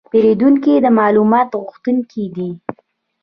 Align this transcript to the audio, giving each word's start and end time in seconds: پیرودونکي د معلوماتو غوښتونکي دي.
پیرودونکي 0.11 0.73
د 0.83 0.87
معلوماتو 0.99 1.55
غوښتونکي 1.65 2.25
دي. 2.35 2.49